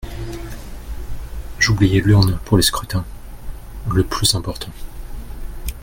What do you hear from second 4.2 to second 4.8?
important.